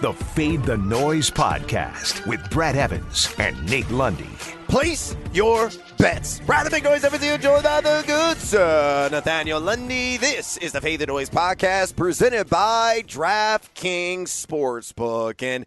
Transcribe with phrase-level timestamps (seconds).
[0.00, 4.30] the Fade the Noise podcast with Brad Evans and Nate Lundy.
[4.66, 6.40] Place your bets.
[6.40, 9.10] Brad the Big Noise, everything enjoy that the good sir.
[9.12, 10.16] Nathaniel Lundy.
[10.16, 15.42] This is the Fade the Noise podcast presented by DraftKings Sportsbook.
[15.42, 15.66] And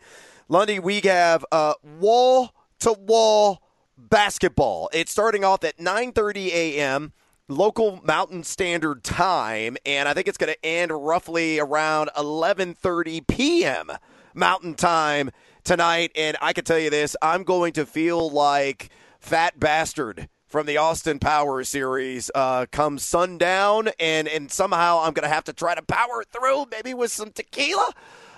[0.50, 1.46] Lundy, we have
[2.00, 3.62] wall to wall
[3.98, 4.90] basketball.
[4.94, 7.14] It's starting off at 9:30 a.m
[7.50, 13.92] local Mountain Standard Time, and I think it's going to end roughly around 11:30 p.m.
[14.34, 15.32] Mountain Time
[15.64, 16.12] tonight.
[16.16, 20.78] And I can tell you this: I'm going to feel like fat bastard from the
[20.78, 25.74] Austin Power series uh, come sundown, and and somehow I'm going to have to try
[25.74, 27.92] to power through, maybe with some tequila,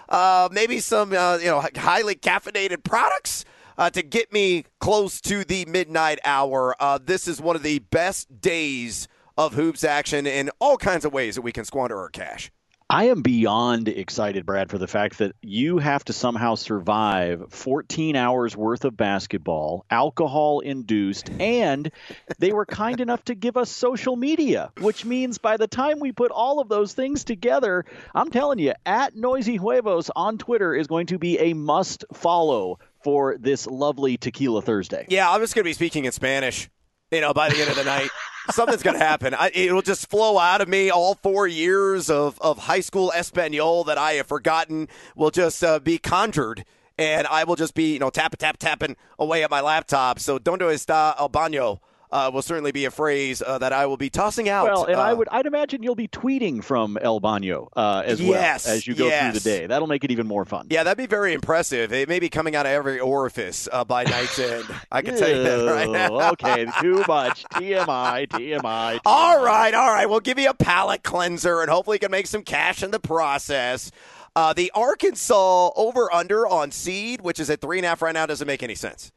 [0.08, 3.44] uh, maybe some uh, you know highly caffeinated products
[3.78, 6.76] uh, to get me close to the midnight hour.
[6.80, 11.12] Uh, this is one of the best days of hoops action in all kinds of
[11.12, 12.52] ways that we can squander our cash.
[12.88, 18.16] I am beyond excited, Brad, for the fact that you have to somehow survive 14
[18.16, 21.90] hours worth of basketball, alcohol induced, and
[22.38, 26.12] they were kind enough to give us social media, which means by the time we
[26.12, 30.86] put all of those things together, I'm telling you, at Noisy Huevos on Twitter is
[30.86, 35.08] going to be a must follow for this lovely Tequila Thursday.
[35.10, 36.70] Yeah, I'm just going to be speaking in Spanish,
[37.12, 38.10] you know, by the end of the night.
[38.52, 39.34] Something's going to happen.
[39.34, 40.90] I, it'll just flow out of me.
[40.90, 45.80] All four years of, of high school Espanol that I have forgotten will just uh,
[45.80, 46.64] be conjured.
[46.98, 50.20] And I will just be, you know, tap, tap, tapping away at my laptop.
[50.20, 51.80] So, donde está el baño?
[52.12, 54.66] Uh, will certainly be a phrase uh, that I will be tossing out.
[54.66, 58.22] Well, and uh, I would, I'd imagine you'll be tweeting from El Baño uh, as
[58.22, 59.32] yes, well as you go yes.
[59.32, 59.68] through the day.
[59.68, 60.68] That'll make it even more fun.
[60.70, 61.92] Yeah, that'd be very impressive.
[61.94, 64.66] It may be coming out of every orifice uh, by night's end.
[64.92, 66.30] I can tell you that right now.
[66.32, 67.44] okay, too much.
[67.54, 69.00] TMI, TMI, TMI.
[69.06, 70.10] All right, all right.
[70.10, 73.92] We'll give you a palate cleanser and hopefully can make some cash in the process.
[74.36, 78.14] Uh, the Arkansas over under on seed, which is at three and a half right
[78.14, 79.12] now, doesn't make any sense.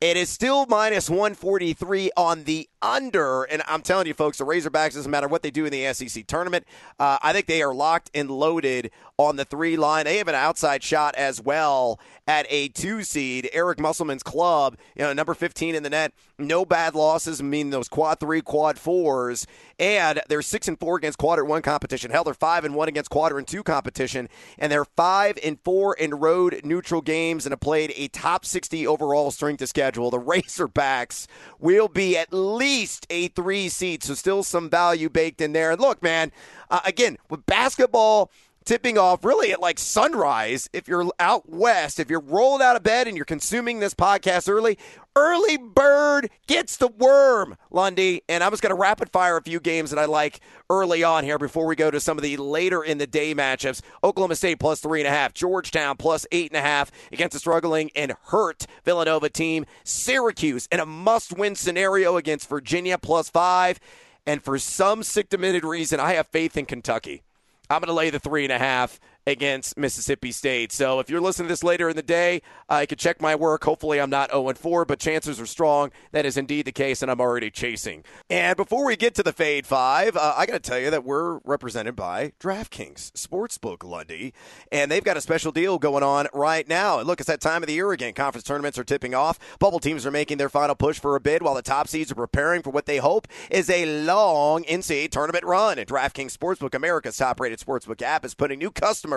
[0.00, 3.44] It is still minus 143 on the under.
[3.44, 6.26] And I'm telling you, folks, the Razorbacks, doesn't matter what they do in the SEC
[6.26, 6.66] tournament.
[6.98, 10.04] Uh, I think they are locked and loaded on the three line.
[10.04, 13.50] They have an outside shot as well at a two seed.
[13.52, 16.12] Eric Musselman's club, you know, number 15 in the net.
[16.38, 19.46] No bad losses, I mean those quad three, quad fours.
[19.78, 22.10] And they're six and four against quadrant one competition.
[22.10, 24.28] Hell, they're five and one against quadrant two competition.
[24.58, 28.86] And they're five and four in road neutral games and have played a top 60
[28.86, 30.10] overall strength of schedule.
[30.10, 31.26] The Razorbacks
[31.58, 32.69] will be at least
[33.10, 34.02] a three seed.
[34.02, 35.70] So still some value baked in there.
[35.72, 36.32] And look, man,
[36.70, 38.30] uh, again, with basketball
[38.64, 42.82] tipping off really at like sunrise if you're out west if you're rolling out of
[42.82, 44.78] bed and you're consuming this podcast early
[45.16, 48.22] early bird gets the worm lundy.
[48.28, 51.24] And i'm just going to rapid fire a few games that i like early on
[51.24, 53.82] here before we go to some of the later in the day matchups.
[54.04, 57.38] Oklahoma state plus three and a half georgetown plus eight and a half against a
[57.38, 59.66] struggling and hurt villanova team.
[59.84, 63.80] Syracuse in a must-win scenario against virginia plus five.
[64.26, 67.22] And for some sick demented reason i have faith in kentucky
[67.70, 70.72] I'm going to lay the three and a half against Mississippi State.
[70.72, 73.64] So if you're listening to this later in the day, I could check my work.
[73.64, 77.10] Hopefully, I'm not 0 4, but chances are strong that is indeed the case, and
[77.10, 78.04] I'm already chasing.
[78.28, 81.04] And before we get to the Fade Five, uh, I got to tell you that
[81.04, 84.32] we're represented by DraftKings Sportsbook Lundy,
[84.72, 86.98] and they've got a special deal going on right now.
[86.98, 88.14] And look, it's that time of the year again.
[88.14, 89.38] Conference tournaments are tipping off.
[89.58, 92.16] Bubble teams are making their final push for a bid, while the top seeds are
[92.16, 95.78] preparing for what they hope is a long NCAA tournament run.
[95.78, 99.09] And DraftKings Sportsbook, America's top-rated sportsbook app, is putting new customers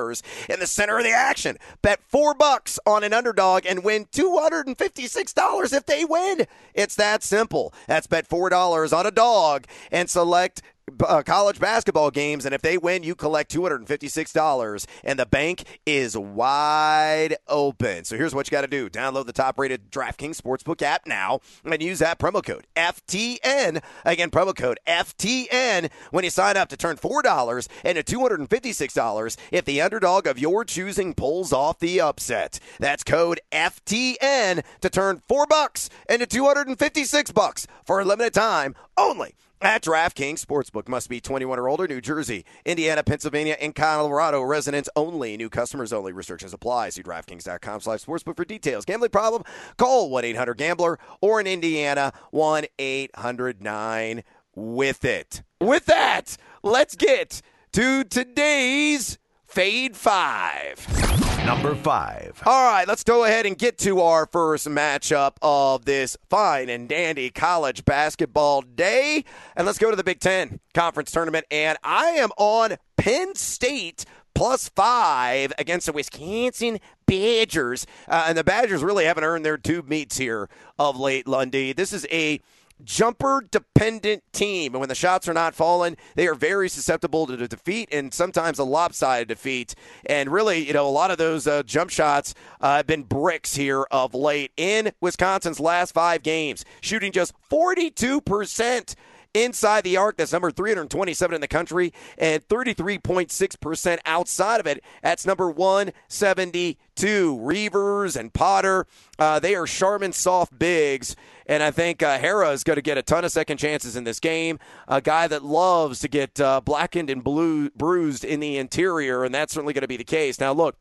[0.50, 1.58] in the center of the action.
[1.82, 6.46] Bet four bucks on an underdog and win $256 if they win.
[6.74, 7.74] It's that simple.
[7.88, 10.62] That's bet $4 on a dog and select
[11.06, 16.18] uh, college basketball games, and if they win, you collect $256, and the bank is
[16.18, 18.04] wide open.
[18.04, 21.40] So here's what you got to do download the top rated DraftKings Sportsbook app now
[21.64, 23.82] and use that promo code FTN.
[24.06, 29.82] Again, promo code FTN when you sign up to turn $4 into $256 if the
[29.82, 32.60] underdog of your choosing pulls off the upset.
[32.80, 39.36] That's code FTN to turn 4 bucks into 256 bucks for a limited time only
[39.64, 40.88] at DraftKings Sportsbook.
[40.88, 41.88] Must be 21 or older.
[41.88, 44.42] New Jersey, Indiana, Pennsylvania, and Colorado.
[44.42, 45.38] Residents only.
[45.38, 46.12] New customers only.
[46.12, 46.90] Restrictions apply.
[46.90, 48.86] See DraftKings.com slash sportsbook for details.
[48.86, 49.44] Gambling problem?
[49.78, 54.24] Call 1-800-GAMBLER or in Indiana, 1-800-9
[54.56, 55.42] with it.
[55.60, 61.33] With that, let's get to today's Fade 5.
[61.46, 62.42] Number five.
[62.46, 66.88] All right, let's go ahead and get to our first matchup of this fine and
[66.88, 69.26] dandy college basketball day.
[69.56, 71.46] And let's go to the Big Ten Conference Tournament.
[71.52, 77.86] And I am on Penn State plus five against the Wisconsin Badgers.
[78.08, 80.50] Uh, and the Badgers really haven't earned their two meets here
[80.80, 81.74] of late, Lundy.
[81.74, 82.40] This is a
[82.84, 84.74] jumper dependent team.
[84.74, 88.60] And when the shots are not falling, they are very susceptible to defeat and sometimes
[88.60, 89.76] a lopsided defeat.
[90.06, 93.56] And really, you know, a lot of those uh, jump shots uh, have been bricks
[93.56, 98.96] here of late in Wisconsin's last five games, shooting just 42%
[99.34, 100.18] inside the arc.
[100.18, 104.84] That's number 327 in the country, and 33.6% outside of it.
[105.02, 107.40] That's number 172.
[107.40, 108.86] Reuvers and Potter,
[109.18, 111.16] uh, they are Charmin soft bigs.
[111.46, 114.06] And I think uh, Harrar is going to get a ton of second chances in
[114.06, 114.60] this game.
[114.88, 119.36] A guy that loves to get uh, blackened and blue, bruised in the interior, and
[119.36, 120.40] that's certainly going to be the case.
[120.40, 120.78] Now, look,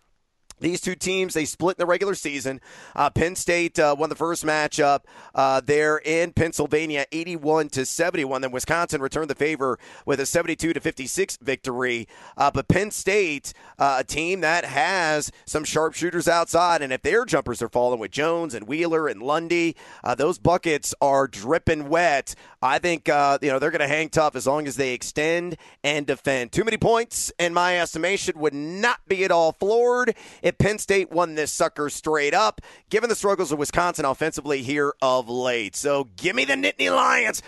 [0.63, 2.61] these two teams, they split in the regular season.
[2.97, 5.01] Uh, Penn State uh, won the first matchup
[5.35, 8.41] uh, there in Pennsylvania, 81 to 71.
[8.41, 12.09] Then Wisconsin returned the favor with a 72 to 56 victory.
[12.37, 17.25] Uh, but Penn State, uh, a team that has some sharpshooters outside, and if their
[17.25, 22.35] jumpers are falling with Jones and Wheeler and Lundy, uh, those buckets are dripping wet.
[22.63, 26.07] I think you know they're going to hang tough as long as they extend and
[26.07, 26.53] defend.
[26.53, 31.11] Too many points, in my estimation, would not be at all floored if Penn State
[31.11, 32.61] won this sucker straight up,
[32.91, 35.77] given the struggles of Wisconsin offensively here of late.
[35.77, 37.43] So give me the Nittany Lions.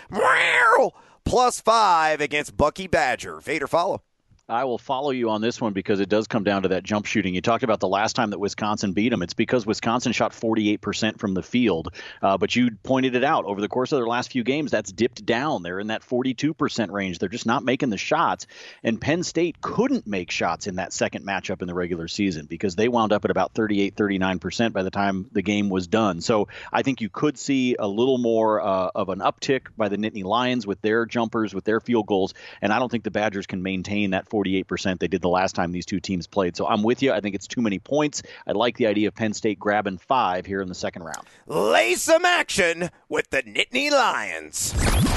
[1.23, 3.39] Plus five against Bucky Badger.
[3.39, 4.01] Vader follow.
[4.47, 7.07] I will follow you on this one because it does come down to that jump
[7.07, 7.33] shooting.
[7.33, 9.23] You talked about the last time that Wisconsin beat them.
[9.23, 13.59] It's because Wisconsin shot 48% from the field, uh, but you pointed it out over
[13.59, 14.69] the course of their last few games.
[14.69, 15.63] That's dipped down.
[15.63, 17.17] They're in that 42% range.
[17.17, 18.45] They're just not making the shots.
[18.83, 22.75] And Penn State couldn't make shots in that second matchup in the regular season because
[22.75, 26.21] they wound up at about 38, 39% by the time the game was done.
[26.21, 29.97] So I think you could see a little more uh, of an uptick by the
[29.97, 32.35] Nittany Lions with their jumpers, with their field goals.
[32.61, 35.71] And I don't think the Badgers can maintain that 48% they did the last time
[35.71, 36.55] these two teams played.
[36.57, 37.13] So I'm with you.
[37.13, 38.21] I think it's too many points.
[38.45, 41.25] I like the idea of Penn State grabbing five here in the second round.
[41.47, 44.73] Lay some action with the Nittany Lions.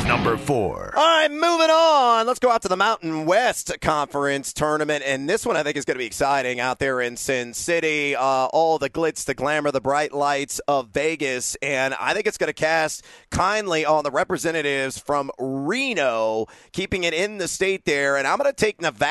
[0.07, 0.95] Number four.
[0.97, 2.27] All right, moving on.
[2.27, 5.03] Let's go out to the Mountain West Conference tournament.
[5.05, 8.17] And this one I think is going to be exciting out there in Sin City.
[8.17, 11.57] Uh, all the glitz, the glamour, the bright lights of Vegas.
[11.57, 17.13] And I think it's going to cast kindly on the representatives from Reno, keeping it
[17.13, 18.17] in the state there.
[18.17, 19.08] And I'm going to take Nevada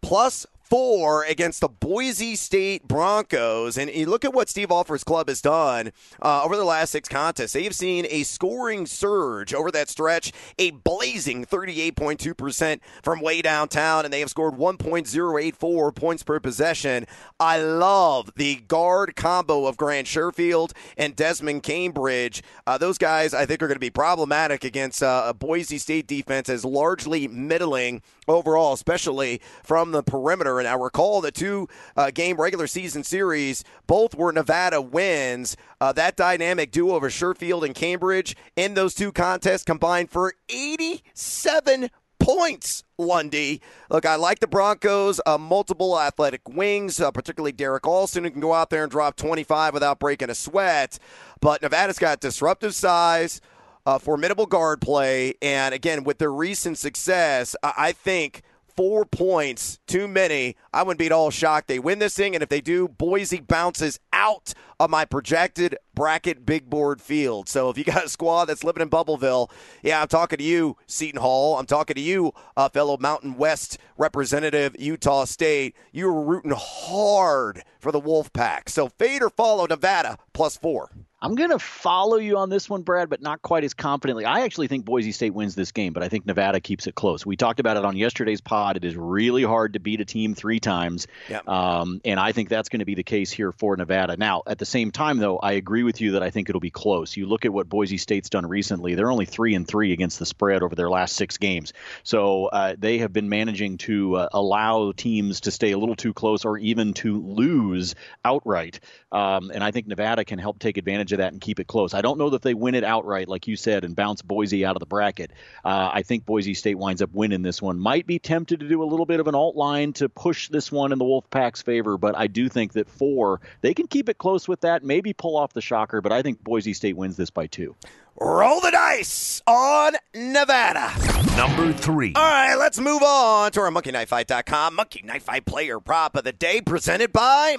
[0.00, 3.78] plus four against the Boise State Broncos.
[3.78, 7.08] And you look at what Steve Alford's club has done uh, over the last six
[7.08, 7.52] contests.
[7.52, 14.04] They have seen a scoring surge over that stretch, a blazing 38.2% from way downtown,
[14.04, 17.06] and they have scored 1.084 points per possession.
[17.38, 22.42] I love the guard combo of Grant Sherfield and Desmond Cambridge.
[22.66, 26.06] Uh, those guys, I think, are going to be problematic against uh, a Boise State
[26.06, 30.55] defense as largely middling overall, especially from the perimeter.
[30.58, 35.56] And I recall the two uh, game regular season series, both were Nevada wins.
[35.80, 41.90] Uh, that dynamic duo of Sherfield and Cambridge in those two contests combined for 87
[42.18, 43.60] points, Lundy.
[43.90, 48.40] Look, I like the Broncos, uh, multiple athletic wings, uh, particularly Derrick Alston, who can
[48.40, 50.98] go out there and drop 25 without breaking a sweat.
[51.40, 53.40] But Nevada's got disruptive size
[53.86, 58.42] uh, formidable guard play, and again, with their recent success, I think
[58.76, 60.56] four points too many.
[60.72, 63.40] I wouldn't be at all shocked they win this thing, and if they do, Boise
[63.40, 67.48] bounces out of my projected bracket big board field.
[67.48, 69.50] So if you got a squad that's living in Bubbleville,
[69.82, 71.58] yeah, I'm talking to you, Seton Hall.
[71.58, 75.74] I'm talking to you, uh, fellow Mountain West representative, Utah State.
[75.92, 78.68] You were rooting hard for the Wolfpack.
[78.68, 80.90] So fade or follow Nevada plus four.
[81.22, 84.26] I'm going to follow you on this one, Brad, but not quite as confidently.
[84.26, 87.24] I actually think Boise State wins this game, but I think Nevada keeps it close.
[87.24, 88.76] We talked about it on yesterday's pod.
[88.76, 91.48] It is really hard to beat a team three times, yep.
[91.48, 94.18] um, and I think that's going to be the case here for Nevada.
[94.18, 96.70] Now, at the same time, though, I agree with you that I think it'll be
[96.70, 97.16] close.
[97.16, 100.26] You look at what Boise State's done recently; they're only three and three against the
[100.26, 101.72] spread over their last six games.
[102.02, 106.12] So uh, they have been managing to uh, allow teams to stay a little too
[106.12, 108.80] close or even to lose outright.
[109.12, 111.94] Um, and I think Nevada can help take advantage of that and keep it close.
[111.94, 114.76] I don't know that they win it outright, like you said, and bounce Boise out
[114.76, 115.30] of the bracket.
[115.64, 117.78] Uh, I think Boise State winds up winning this one.
[117.78, 120.70] Might be tempted to do a little bit of an alt line to push this
[120.72, 124.18] one in the Wolfpack's favor, but I do think that four, they can keep it
[124.18, 127.30] close with that, maybe pull off the shocker, but I think Boise State wins this
[127.30, 127.74] by two.
[128.18, 130.92] roll the dice on Nevada.
[131.36, 132.12] Number three.
[132.16, 136.32] All right, let's move on to our MonkeyKnifeFight.com Monkey Knife Fight player prop of the
[136.32, 137.56] day presented by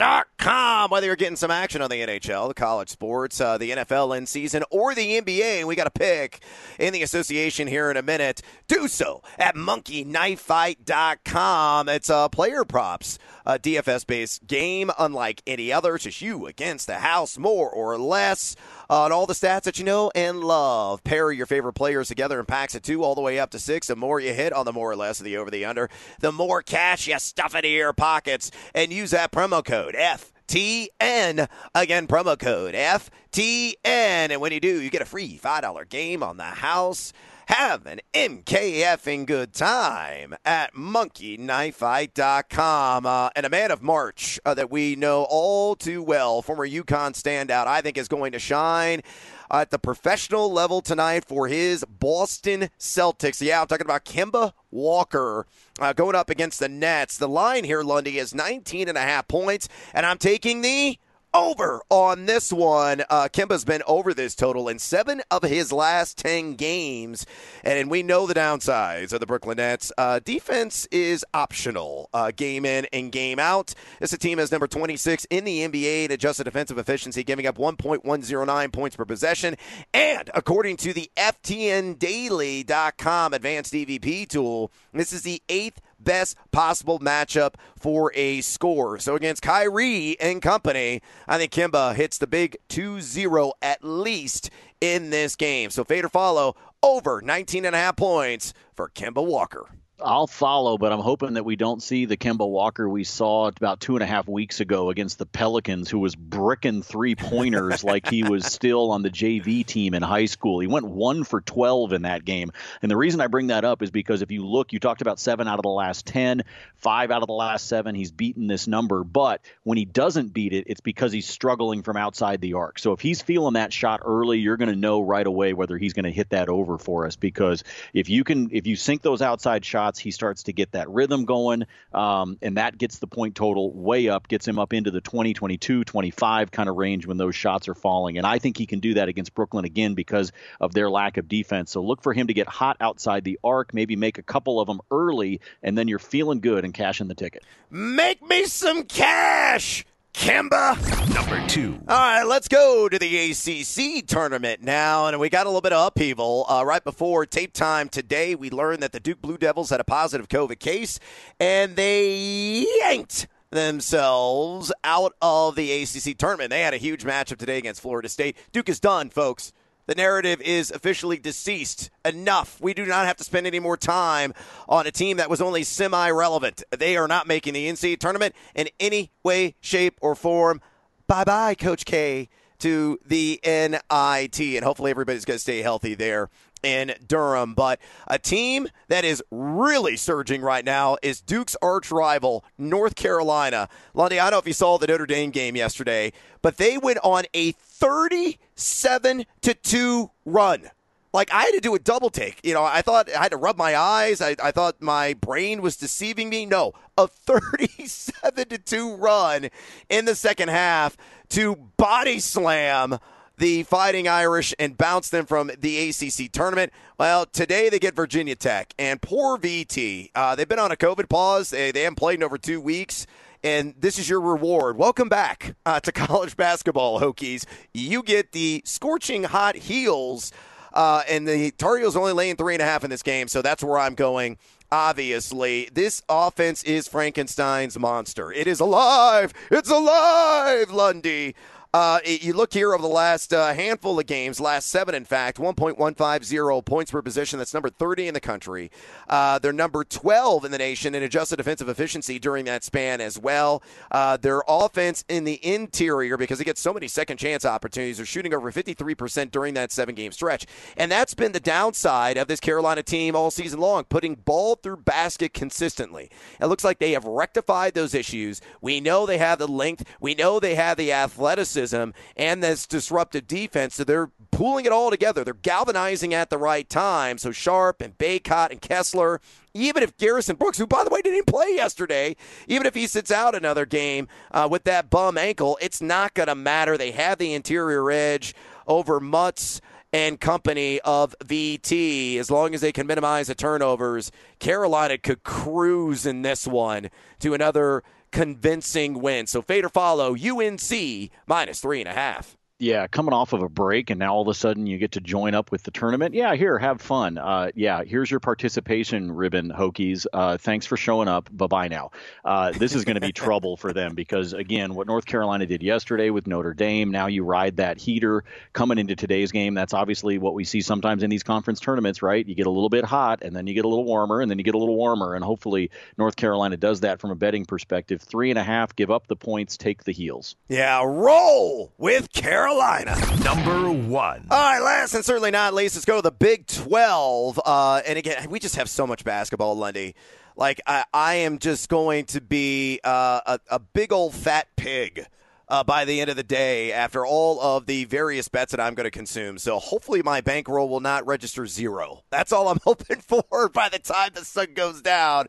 [0.00, 0.90] MonkeyKnifeFight.com.
[0.90, 4.26] Whether you're getting some action on the NHL, the college sports, uh, the NFL in
[4.26, 6.40] season, or the NBA, and we got a pick
[6.78, 8.42] in the association here in a minute.
[8.66, 11.88] Do so at MonkeyKnifeFight.com.
[11.88, 15.94] It's uh, player props, a DFS based game unlike any other.
[15.94, 18.56] It's just you against the house, more or less
[18.88, 21.04] on all the stats that you know and love.
[21.04, 23.86] Pair your favorite players together in packs of two all the way up to six.
[23.86, 25.88] The more you hit on the more or less of the over the under,
[26.20, 31.48] the more cash you stuff into your pockets and use that promo code FTN.
[31.74, 33.76] Again, promo code FTN.
[33.84, 37.12] And when you do, you get a free $5 game on the house.
[37.50, 43.06] Have an MKFing good time at monkeyknifefight.com.
[43.06, 47.10] Uh, and a man of March uh, that we know all too well, former UConn
[47.10, 49.02] standout, I think is going to shine
[49.50, 53.44] at the professional level tonight for his Boston Celtics.
[53.44, 55.44] Yeah, I'm talking about Kemba Walker
[55.80, 57.18] uh, going up against the Nets.
[57.18, 61.00] The line here, Lundy, is 19 and a half points, and I'm taking the
[61.32, 63.04] over on this one.
[63.08, 67.24] Uh, Kemba's been over this total in seven of his last 10 games.
[67.62, 69.92] And we know the downsides of the Brooklyn Nets.
[69.96, 73.74] Uh, defense is optional, uh, game in and game out.
[74.00, 78.72] This team is number 26 in the NBA in adjusted defensive efficiency, giving up 1.109
[78.72, 79.56] points per possession.
[79.94, 87.54] And according to the FTNDaily.com advanced DVP tool, this is the eighth best possible matchup
[87.76, 88.98] for a score.
[88.98, 94.50] So against Kyrie and company, I think Kemba hits the big 2 0 at least
[94.80, 95.70] in this game.
[95.70, 99.66] So fade or follow over 19 and a half points for Kemba Walker.
[100.02, 103.80] I'll follow, but I'm hoping that we don't see the Kemba Walker we saw about
[103.80, 108.08] two and a half weeks ago against the Pelicans, who was bricking three pointers like
[108.08, 110.60] he was still on the JV team in high school.
[110.60, 112.52] He went one for 12 in that game.
[112.82, 115.18] And the reason I bring that up is because if you look, you talked about
[115.18, 116.44] seven out of the last 10,
[116.76, 119.04] five out of the last seven, he's beaten this number.
[119.04, 122.78] But when he doesn't beat it, it's because he's struggling from outside the arc.
[122.78, 125.92] So if he's feeling that shot early, you're going to know right away whether he's
[125.92, 127.16] going to hit that over for us.
[127.16, 130.88] Because if you can, if you sink those outside shots, he starts to get that
[130.88, 134.90] rhythm going, um, and that gets the point total way up, gets him up into
[134.90, 138.18] the 20, 22, 25 kind of range when those shots are falling.
[138.18, 141.28] And I think he can do that against Brooklyn again because of their lack of
[141.28, 141.70] defense.
[141.70, 144.66] So look for him to get hot outside the arc, maybe make a couple of
[144.66, 147.44] them early, and then you're feeling good and cashing the ticket.
[147.70, 149.84] Make me some cash!
[150.12, 151.14] Kemba.
[151.14, 151.78] Number two.
[151.88, 155.06] All right, let's go to the ACC tournament now.
[155.06, 156.46] And we got a little bit of upheaval.
[156.48, 159.84] Uh, right before tape time today, we learned that the Duke Blue Devils had a
[159.84, 160.98] positive COVID case,
[161.38, 166.50] and they yanked themselves out of the ACC tournament.
[166.50, 168.36] They had a huge matchup today against Florida State.
[168.52, 169.52] Duke is done, folks.
[169.86, 171.90] The narrative is officially deceased.
[172.04, 172.60] Enough.
[172.60, 174.34] We do not have to spend any more time
[174.68, 176.62] on a team that was only semi relevant.
[176.70, 180.60] They are not making the NCAA tournament in any way, shape, or form.
[181.06, 182.28] Bye bye, Coach K,
[182.60, 184.40] to the NIT.
[184.40, 186.30] And hopefully everybody's going to stay healthy there
[186.62, 187.54] in Durham.
[187.54, 193.68] But a team that is really surging right now is Duke's arch rival, North Carolina.
[193.94, 196.12] Lundy, I don't know if you saw the Notre Dame game yesterday,
[196.42, 200.70] but they went on a 37 to 2 run.
[201.12, 202.40] Like I had to do a double take.
[202.44, 204.20] You know, I thought I had to rub my eyes.
[204.20, 206.46] I, I thought my brain was deceiving me.
[206.46, 209.48] No, a 37 to 2 run
[209.88, 210.96] in the second half
[211.30, 212.98] to body slam
[213.40, 216.72] the Fighting Irish and bounce them from the ACC tournament.
[216.98, 220.10] Well, today they get Virginia Tech, and poor VT.
[220.14, 221.48] Uh, they've been on a COVID pause.
[221.48, 223.06] They, they haven't played in over two weeks
[223.42, 224.76] and this is your reward.
[224.76, 227.46] Welcome back uh, to college basketball, Hokies.
[227.72, 230.30] You get the scorching hot heels,
[230.74, 233.40] uh, and the Tar Heels only laying three and a half in this game, so
[233.40, 234.36] that's where I'm going.
[234.70, 238.30] Obviously, this offense is Frankenstein's monster.
[238.30, 239.32] It is alive.
[239.50, 241.34] It's alive, Lundy.
[241.72, 245.38] Uh, you look here over the last uh, handful of games, last seven, in fact,
[245.38, 247.38] 1.150 points per position.
[247.38, 248.72] That's number 30 in the country.
[249.08, 253.20] Uh, they're number 12 in the nation in adjusted defensive efficiency during that span as
[253.20, 253.62] well.
[253.92, 258.06] Uh, their offense in the interior, because they get so many second chance opportunities, they're
[258.06, 260.46] shooting over 53% during that seven game stretch.
[260.76, 264.78] And that's been the downside of this Carolina team all season long, putting ball through
[264.78, 266.10] basket consistently.
[266.40, 268.40] It looks like they have rectified those issues.
[268.60, 272.66] We know they have the length, we know they have the athleticism athleticism and this
[272.66, 273.74] disruptive defense.
[273.74, 275.24] So they're pulling it all together.
[275.24, 277.18] They're galvanizing at the right time.
[277.18, 279.20] So Sharpe and Bacot and Kessler,
[279.54, 283.10] even if Garrison Brooks, who by the way didn't play yesterday, even if he sits
[283.10, 286.76] out another game uh, with that bum ankle, it's not going to matter.
[286.76, 288.34] They have the interior edge
[288.66, 289.60] over Mutts
[289.92, 292.16] and company of VT.
[292.16, 297.34] As long as they can minimize the turnovers, Carolina could cruise in this one to
[297.34, 299.26] another convincing win.
[299.26, 303.48] So fade or follow UNC minus three and a half yeah, coming off of a
[303.48, 306.14] break and now all of a sudden you get to join up with the tournament.
[306.14, 307.16] Yeah, here, have fun.
[307.16, 310.06] Uh, yeah, here's your participation ribbon, Hokies.
[310.12, 311.30] Uh, thanks for showing up.
[311.32, 311.90] Bye bye now.
[312.22, 315.62] Uh, this is going to be trouble for them because, again, what North Carolina did
[315.62, 319.54] yesterday with Notre Dame, now you ride that heater coming into today's game.
[319.54, 322.26] That's obviously what we see sometimes in these conference tournaments, right?
[322.26, 324.36] You get a little bit hot and then you get a little warmer and then
[324.36, 325.14] you get a little warmer.
[325.14, 328.02] And hopefully North Carolina does that from a betting perspective.
[328.02, 330.36] Three and a half, give up the points, take the heels.
[330.48, 332.49] Yeah, roll with Carolina.
[332.50, 332.96] Carolina.
[333.22, 334.26] Number one.
[334.28, 337.40] All right, last and certainly not least, let's go to the Big 12.
[337.44, 339.94] Uh, and again, we just have so much basketball, Lundy.
[340.34, 345.06] Like, I, I am just going to be uh, a, a big old fat pig.
[345.48, 348.76] Uh, by the end of the day after all of the various bets that I'm
[348.76, 349.36] going to consume.
[349.36, 352.04] So hopefully my bankroll will not register zero.
[352.08, 355.26] That's all I'm hoping for by the time the sun goes down.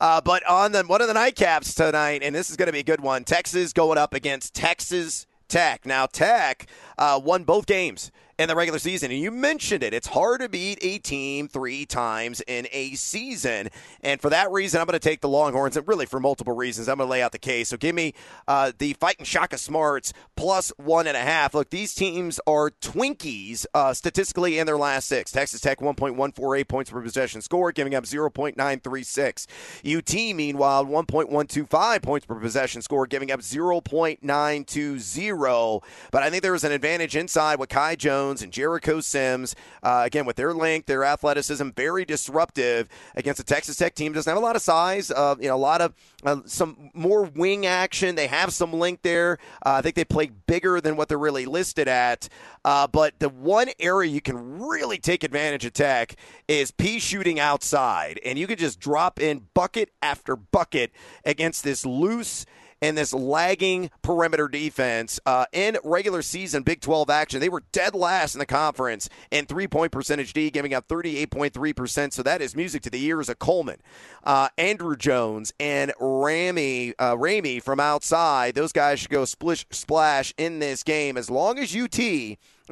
[0.00, 2.80] Uh, but on the one of the nightcaps tonight, and this is going to be
[2.80, 3.22] a good one.
[3.22, 5.84] Texas going up against Texas Tech.
[5.84, 6.66] Now, Tech
[6.96, 8.10] uh, won both games
[8.40, 9.10] in the regular season.
[9.10, 9.92] And you mentioned it.
[9.92, 13.68] It's hard to beat a team three times in a season.
[14.02, 16.88] And for that reason, I'm going to take the Longhorns, and really for multiple reasons.
[16.88, 17.68] I'm going to lay out the case.
[17.68, 18.14] So give me
[18.48, 21.52] uh, the fighting Shaka Smarts plus one and a half.
[21.52, 25.32] Look, these teams are Twinkies uh, statistically in their last six.
[25.32, 29.98] Texas Tech 1.148 points per possession score, giving up 0.936.
[29.98, 35.82] UT, meanwhile, 1.125 points per possession score, giving up 0.920.
[36.10, 39.56] But I think there was an advantage inside with Kai Jones Jones and Jericho Sims.
[39.82, 44.12] Uh, again, with their length, their athleticism, very disruptive against a Texas Tech team.
[44.12, 45.10] Doesn't have a lot of size.
[45.10, 45.94] Uh, you know, a lot of
[46.24, 48.14] uh, some more wing action.
[48.14, 49.38] They have some length there.
[49.66, 52.28] Uh, I think they play bigger than what they're really listed at.
[52.64, 56.14] Uh, but the one area you can really take advantage of Tech
[56.46, 60.92] is P shooting outside, and you can just drop in bucket after bucket
[61.24, 62.46] against this loose
[62.82, 65.20] and this lagging perimeter defense.
[65.26, 69.46] Uh, in regular season Big 12 action, they were dead last in the conference in
[69.46, 72.12] three point percentage D, giving up 38.3%.
[72.12, 73.78] So that is music to the ears of Coleman.
[74.24, 80.34] Uh, Andrew Jones and Ramey, uh, Ramey from outside, those guys should go splish splash
[80.36, 81.98] in this game as long as UT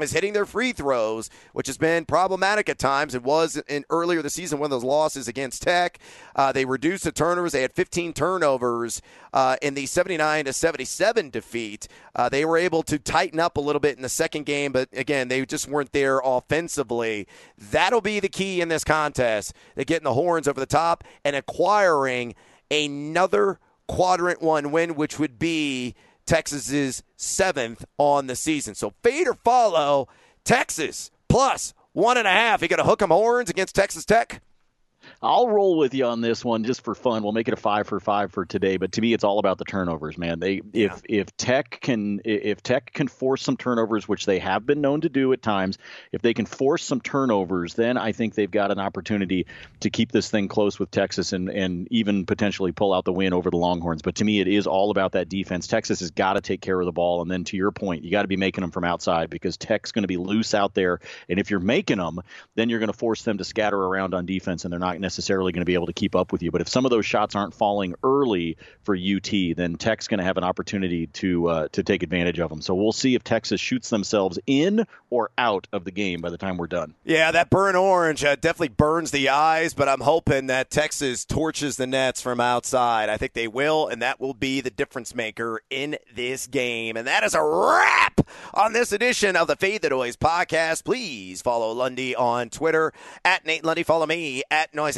[0.02, 3.14] is hitting their free throws, which has been problematic at times.
[3.14, 5.98] It was in earlier the season one of those losses against Tech.
[6.34, 7.52] Uh, they reduced the turnovers.
[7.52, 11.88] They had 15 turnovers uh, in the 79 to 77 defeat.
[12.14, 14.88] Uh, they were able to tighten up a little bit in the second game, but
[14.92, 17.26] again, they just weren't there offensively.
[17.56, 19.52] That'll be the key in this contest.
[19.74, 22.34] They're getting the horns over the top and acquiring
[22.70, 25.94] another quadrant one win, which would be
[26.28, 28.74] Texas's seventh on the season.
[28.74, 30.08] So fade or follow
[30.44, 32.62] Texas plus one and a half.
[32.62, 34.42] You got to hook 'em horns against Texas Tech.
[35.20, 37.24] I'll roll with you on this one just for fun.
[37.24, 38.76] We'll make it a five for five for today.
[38.76, 40.38] But to me, it's all about the turnovers, man.
[40.38, 41.20] They if yeah.
[41.20, 45.08] if Tech can if Tech can force some turnovers, which they have been known to
[45.08, 45.78] do at times,
[46.12, 49.46] if they can force some turnovers, then I think they've got an opportunity
[49.80, 53.32] to keep this thing close with Texas and and even potentially pull out the win
[53.32, 54.02] over the Longhorns.
[54.02, 55.66] But to me, it is all about that defense.
[55.66, 58.12] Texas has got to take care of the ball, and then to your point, you
[58.12, 61.00] got to be making them from outside because Tech's going to be loose out there,
[61.28, 62.20] and if you're making them,
[62.54, 65.52] then you're going to force them to scatter around on defense, and they're not necessarily
[65.52, 66.50] going to be able to keep up with you.
[66.50, 70.24] But if some of those shots aren't falling early for UT, then Tech's going to
[70.24, 72.60] have an opportunity to uh, to take advantage of them.
[72.60, 76.36] So we'll see if Texas shoots themselves in or out of the game by the
[76.36, 76.94] time we're done.
[77.04, 81.78] Yeah, that burnt orange uh, definitely burns the eyes, but I'm hoping that Texas torches
[81.78, 83.08] the nets from outside.
[83.08, 86.98] I think they will, and that will be the difference maker in this game.
[86.98, 88.20] And that is a wrap
[88.52, 90.84] on this edition of the Fade the Noise podcast.
[90.84, 92.92] Please follow Lundy on Twitter
[93.24, 93.82] at Nate Lundy.
[93.82, 94.97] Follow me at Noise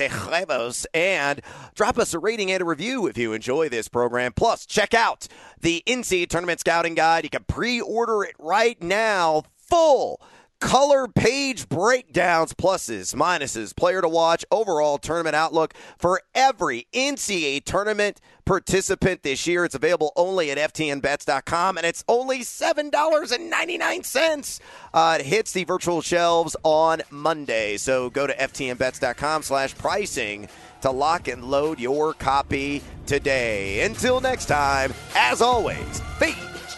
[0.95, 1.41] And
[1.75, 4.33] drop us a rating and a review if you enjoy this program.
[4.33, 5.29] Plus, check out
[5.61, 7.25] the NCAA Tournament Scouting Guide.
[7.25, 9.45] You can pre order it right now.
[9.57, 10.21] Full
[10.61, 18.21] color page breakdowns, pluses, minuses, player to watch, overall tournament outlook for every NCAA tournament
[18.51, 19.65] participant this year.
[19.65, 24.61] It's available only at FTNBets.com, and it's only $7.99.
[24.93, 27.77] Uh, it hits the virtual shelves on Monday.
[27.77, 30.49] So go to FTNBets.com slash pricing
[30.81, 33.85] to lock and load your copy today.
[33.85, 36.35] Until next time, as always, feed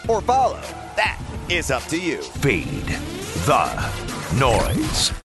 [0.07, 0.61] or follow.
[0.95, 2.21] That is up to you.
[2.21, 2.85] Feed
[3.47, 3.91] the
[4.37, 5.22] noise.